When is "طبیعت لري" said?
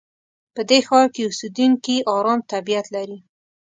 2.51-3.17